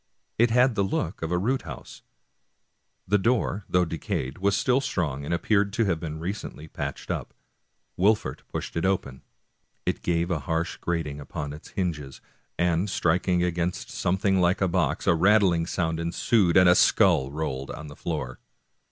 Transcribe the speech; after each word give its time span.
It 0.39 0.49
had 0.49 0.73
the 0.73 0.83
look 0.83 1.21
of 1.21 1.31
a 1.31 1.37
root 1.37 1.61
house.^ 1.61 2.01
Tlie 3.07 3.21
door, 3.21 3.65
though 3.69 3.85
decayed, 3.85 4.39
was 4.39 4.57
still 4.57 4.81
strong, 4.81 5.23
and 5.23 5.31
appeared 5.31 5.71
to 5.73 5.85
have 5.85 5.99
been 5.99 6.17
recently 6.17 6.67
patched 6.67 7.11
up. 7.11 7.35
Wolfert 7.99 8.41
pushed 8.47 8.75
it 8.75 8.83
open. 8.83 9.21
It 9.85 10.01
gave 10.01 10.31
a 10.31 10.39
harsh 10.39 10.77
grating 10.77 11.19
upon 11.19 11.53
its 11.53 11.67
hinges, 11.73 12.19
and 12.57 12.89
striking 12.89 13.43
against 13.43 13.91
something 13.91 14.41
like 14.41 14.59
a 14.59 14.67
box, 14.67 15.05
a 15.05 15.13
rattling 15.13 15.67
sound 15.67 15.99
ensued, 15.99 16.57
and 16.57 16.67
a 16.67 16.73
skull 16.73 17.29
rolled 17.31 17.69
on 17.69 17.85
the 17.85 17.95
floor. 17.95 18.39